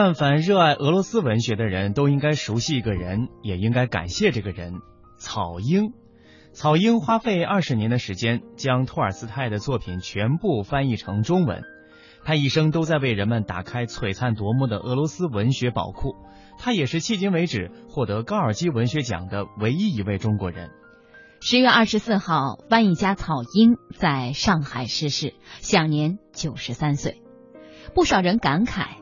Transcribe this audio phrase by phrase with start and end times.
[0.00, 4.74] 但凡热爱俄罗斯文学的人都应该熟悉一个人，也应该感谢这个人——
[5.18, 5.92] 草婴。
[6.52, 11.64] 草婴花费二十年的时间，将托尔斯泰的作品全部翻译成中文。
[12.22, 16.14] 他一生都在为人们打开璀璨夺目的俄罗斯文学宝库。
[16.60, 20.70] 他也是迄今为止获得高尔基文学奖的唯一一位中国人。
[21.40, 27.20] 十月二十四号，翻译家草婴在上海逝世，享年九十三岁。
[27.96, 28.97] 不少人感慨，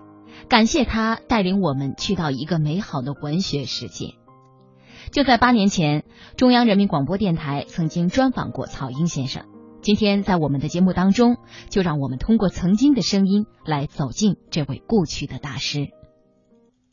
[0.49, 4.15] 感谢他带领我们去到一个美好的文学世界。
[5.11, 6.05] 就在八年前，
[6.37, 9.45] 中央人民广播电台曾经专访过草婴先生。
[9.81, 11.37] 今天在我们的节目当中，
[11.69, 15.89] 就让我们通过曾经的声音来走进这位故去的大师。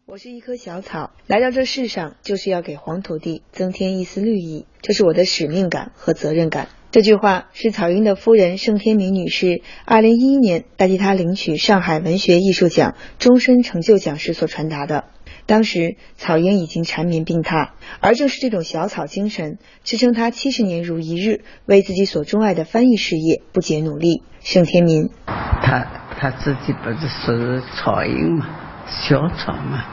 [0.06, 6.68] 我是一棵小草，来到这世上就是要给黄土地增添一丝绿意，这是我的使命感和责任感。
[6.94, 15.06] 这句话是草婴的夫人盛天明女士二零一一年代替他领取上海文学艺术奖终身成就奖时所传达的。
[15.48, 24.22] 当时草婴已经缠绵病榻，而正是这种小草精神支撑他七十年如一日为自己所钟爱的翻译事业不竭努力。
[24.42, 25.88] 盛天明，他
[26.20, 28.46] 他自己不是是草婴嘛，
[28.86, 29.84] 小草嘛，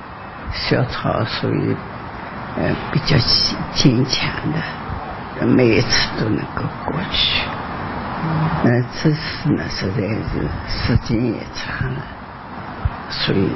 [0.53, 1.75] 小草属于
[2.59, 3.17] 呃比较
[3.75, 4.90] 坚强的。
[5.47, 5.89] 每一次
[6.19, 7.43] 都能够过去，
[8.65, 12.07] 嗯，这次呢实在是时间也长了，
[13.11, 13.49] 所以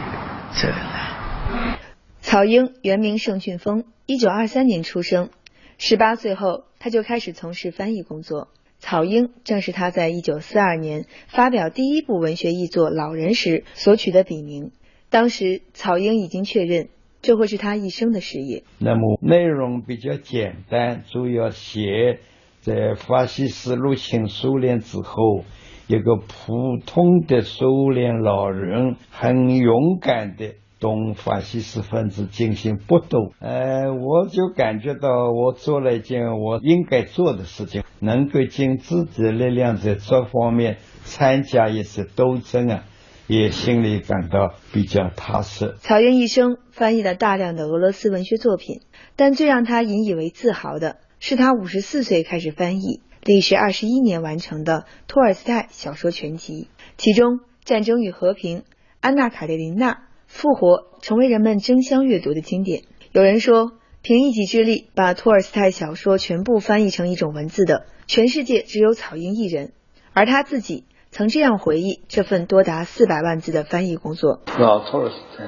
[0.53, 1.79] 走了。
[2.21, 5.29] 草婴原名盛俊峰，一九二三年出生，
[5.77, 8.49] 十八岁后他就开始从事翻译工作。
[8.79, 14.73] 草婴正是他在一九四二年发表第一部文学译作《老人》时所取的笔名。
[15.11, 16.89] 当时草婴已经确认。
[17.25, 18.65] 这会是他一生的事业。
[18.79, 22.19] 那么内容比较简单，主要写
[22.61, 25.45] 在法西斯入侵苏联之后，
[25.87, 33.33] 一个普通的苏联老人很勇敢的同法西斯分子进行搏斗。
[33.41, 42.85] 呃，我就感觉到我做了一件我应该做的事情，能够尽自己的力量在这方面参加一些斗争啊。
[43.27, 45.77] 也心里感到比较踏实。
[45.79, 48.81] 草原一生翻译了大量的俄罗斯文学作品，
[49.17, 56.69] 但最让他引以为自豪的是他五十四岁开始翻译，历时二十一年完成的托尔斯泰小说全集，
[56.99, 58.59] 其中《战争与和平》
[59.01, 59.93] 《安娜·卡列琳娜》
[60.27, 62.83] 《复活》成为人们争相阅读的经典。
[63.13, 69.73] 有人说，凭一己之力把托尔斯泰小说全部翻译成一种文字的，全世界只有草婴一人，
[70.13, 70.85] 而他自己。
[71.17, 74.41] 曾这样回忆这份多达四百万字的翻译工作。
[74.59, 75.45] 老托尔斯泰，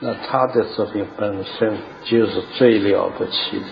[0.00, 3.66] 那他的作品本身就是最了不起的，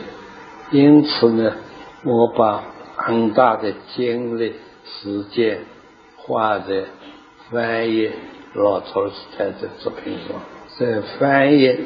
[0.70, 1.56] 因此呢，
[2.04, 2.62] 我把
[2.94, 5.62] 很大的精力、时间
[6.18, 6.84] 花在
[7.50, 8.12] 翻译
[8.54, 10.40] 老托尔斯泰的作品上。
[10.78, 11.80] 在翻译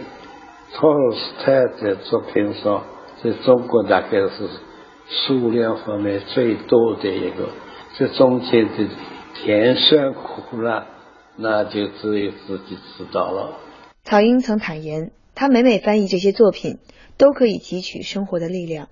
[0.75, 2.85] 托尔斯泰的作品上，
[3.25, 4.47] 在中国大概是
[5.09, 7.49] 数量方面最多的一个。
[7.97, 8.89] 这中间的。
[9.45, 10.87] 甜酸苦辣，
[11.37, 13.59] 那就只有自己知道了。
[14.05, 16.79] 曹英曾坦言，他每每翻译这些作品，
[17.17, 18.89] 都可以汲取生活的力量，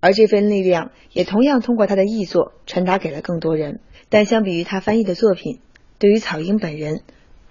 [0.00, 3.80] 而这份力量也同样通过他的译作传达给了更多人。
[4.10, 5.60] 但相比于他翻译的作品，
[5.98, 7.00] 对于草英本人，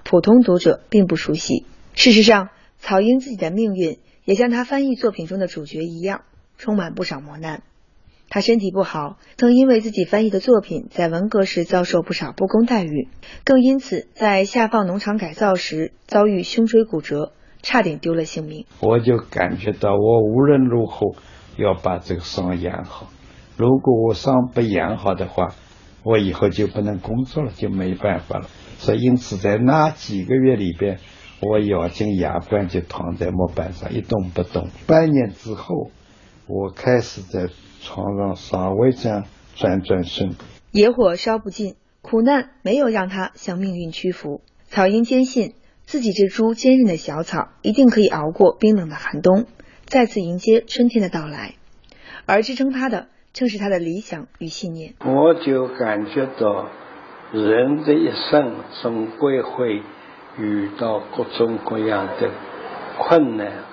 [0.03, 1.65] 普通读者并不熟悉。
[1.95, 6.21] 事实上，草英自己的命运也像他翻译作品中的主角一样，
[6.59, 7.63] 充满不少磨难。
[8.33, 13.07] 他身体不好，曾因为自己翻译的作品在文革时遭受不少不公待遇，
[13.44, 18.66] 更因此在下放农场改造时遭遇胸椎骨折，差点丢了性命。
[18.79, 21.16] 我就感觉到我无论如何
[21.57, 23.11] 要把这个伤养好，
[23.55, 25.53] 如果我伤不养好的话，
[26.03, 28.47] 我以后就不能工作了，就没办法了。
[28.79, 30.97] 所以因此在那几个月里边，
[31.39, 34.69] 我咬紧牙关就躺在木板上一动不动。
[34.88, 35.91] 半年之后，
[36.47, 37.50] 我开始在。
[37.85, 39.25] 床上稍微这样
[39.56, 40.38] 转转身，
[40.71, 44.39] 野火烧不尽，苦难没有让他向命运屈服。
[44.68, 49.47] 草鹰坚信自己这株坚韧的小草一定可以熬过冰冷的寒冬，
[49.83, 51.56] 再次迎接春天的到来。
[52.25, 54.94] 而支撑他的，正是他的理想与信念。
[55.01, 56.69] 我就感觉到，
[57.33, 59.83] 人的一生总归会
[60.38, 62.31] 遇到各种各样的
[62.97, 63.65] 困难，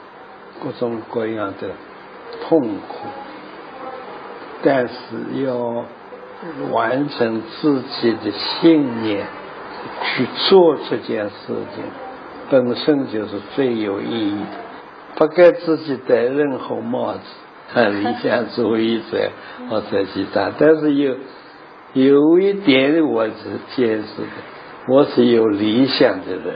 [0.61, 1.77] 各种各样的
[2.43, 3.09] 痛苦。
[4.63, 4.95] 但是
[5.45, 5.85] 要
[6.71, 9.27] 完成自己的信念，
[10.03, 11.85] 去做这件事情，
[12.51, 14.71] 本身就是最有意义的。
[15.17, 17.21] 不给自己戴任何帽子，
[17.75, 19.31] 理想主义者
[19.69, 20.53] 或者其他。
[20.59, 21.17] 但是有
[21.93, 23.35] 有一点我是
[23.75, 24.29] 坚持的，
[24.89, 26.55] 我是有理想的人，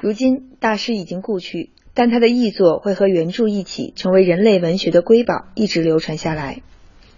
[0.00, 1.70] 如今大师已经故去，
[2.00, 6.62] 但他的译作会和原著一起成为人类文学的瑰宝，一直流传下来。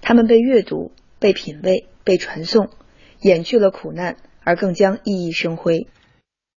[0.01, 0.91] 他们被阅读、
[1.21, 2.69] 被品味、被传颂，
[3.21, 5.87] 掩去了苦难，而更将熠熠生辉。